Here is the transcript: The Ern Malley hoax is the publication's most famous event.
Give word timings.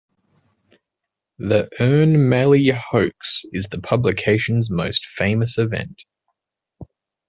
The 1.37 1.69
Ern 1.79 2.27
Malley 2.27 2.69
hoax 2.71 3.45
is 3.53 3.67
the 3.67 3.77
publication's 3.79 4.67
most 4.71 5.05
famous 5.05 5.59
event. 5.59 6.01